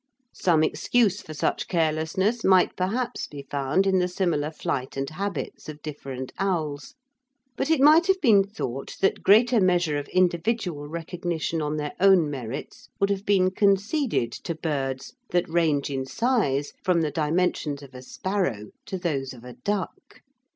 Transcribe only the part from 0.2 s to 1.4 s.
Some excuse for